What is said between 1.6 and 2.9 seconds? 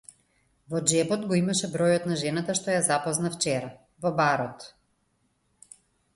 бројот на жената што ја